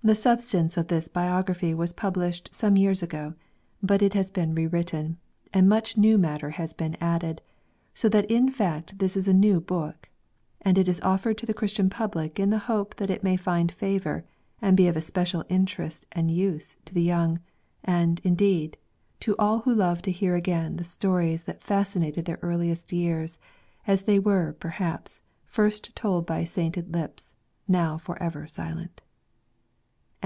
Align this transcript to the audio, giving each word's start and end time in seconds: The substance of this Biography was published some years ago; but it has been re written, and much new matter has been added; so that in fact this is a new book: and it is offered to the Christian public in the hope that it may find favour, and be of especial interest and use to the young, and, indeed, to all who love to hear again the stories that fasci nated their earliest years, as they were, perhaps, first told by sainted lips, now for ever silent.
The 0.08 0.14
substance 0.14 0.76
of 0.76 0.86
this 0.86 1.08
Biography 1.08 1.74
was 1.74 1.92
published 1.92 2.54
some 2.54 2.76
years 2.76 3.02
ago; 3.02 3.34
but 3.82 4.00
it 4.00 4.14
has 4.14 4.30
been 4.30 4.54
re 4.54 4.64
written, 4.64 5.18
and 5.52 5.68
much 5.68 5.96
new 5.96 6.16
matter 6.16 6.50
has 6.50 6.72
been 6.72 6.96
added; 7.00 7.42
so 7.94 8.08
that 8.10 8.30
in 8.30 8.48
fact 8.48 9.00
this 9.00 9.16
is 9.16 9.26
a 9.26 9.32
new 9.32 9.60
book: 9.60 10.08
and 10.60 10.78
it 10.78 10.86
is 10.86 11.00
offered 11.00 11.36
to 11.38 11.46
the 11.46 11.52
Christian 11.52 11.90
public 11.90 12.38
in 12.38 12.50
the 12.50 12.60
hope 12.70 12.94
that 12.94 13.10
it 13.10 13.24
may 13.24 13.36
find 13.36 13.72
favour, 13.72 14.24
and 14.62 14.76
be 14.76 14.86
of 14.86 14.96
especial 14.96 15.42
interest 15.48 16.06
and 16.12 16.30
use 16.30 16.76
to 16.84 16.94
the 16.94 17.02
young, 17.02 17.40
and, 17.82 18.20
indeed, 18.22 18.76
to 19.18 19.34
all 19.36 19.58
who 19.62 19.74
love 19.74 20.00
to 20.02 20.12
hear 20.12 20.36
again 20.36 20.76
the 20.76 20.84
stories 20.84 21.42
that 21.42 21.60
fasci 21.60 22.00
nated 22.00 22.24
their 22.24 22.38
earliest 22.40 22.92
years, 22.92 23.36
as 23.84 24.02
they 24.02 24.20
were, 24.20 24.54
perhaps, 24.60 25.22
first 25.44 25.96
told 25.96 26.24
by 26.24 26.44
sainted 26.44 26.94
lips, 26.94 27.34
now 27.66 27.98
for 27.98 28.16
ever 28.22 28.46
silent. 28.46 29.02